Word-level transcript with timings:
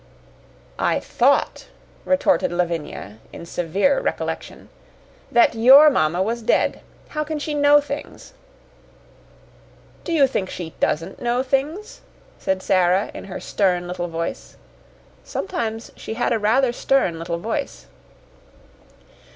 "I 0.79 0.99
thought," 0.99 1.67
retorted 2.05 2.51
Lavinia, 2.51 3.19
in 3.31 3.45
severe 3.45 3.99
recollection, 4.01 4.69
"that 5.31 5.53
your 5.53 5.91
mamma 5.91 6.23
was 6.23 6.41
dead. 6.41 6.81
How 7.09 7.23
can 7.23 7.37
she 7.37 7.53
know 7.53 7.79
things?" 7.79 8.33
"Do 10.03 10.11
you 10.11 10.25
think 10.25 10.49
she 10.49 10.73
DOESN'T 10.79 11.21
know 11.21 11.43
things?" 11.43 12.01
said 12.39 12.63
Sara, 12.63 13.11
in 13.13 13.25
her 13.25 13.39
stern 13.39 13.87
little 13.87 14.07
voice. 14.07 14.57
Sometimes 15.23 15.91
she 15.95 16.15
had 16.15 16.33
a 16.33 16.39
rather 16.39 16.73
stern 16.73 17.19
little 17.19 17.37
voice. 17.37 17.85